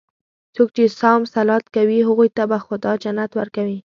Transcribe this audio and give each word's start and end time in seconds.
څوک 0.55 0.69
چې 0.75 0.83
صوم 0.99 1.21
صلات 1.33 1.65
کوي، 1.75 1.99
هغوی 2.09 2.29
ته 2.37 2.43
به 2.49 2.57
خدا 2.65 2.91
جنت 3.03 3.31
ورکوي. 3.35 3.79